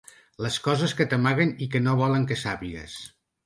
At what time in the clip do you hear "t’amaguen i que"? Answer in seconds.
1.11-1.85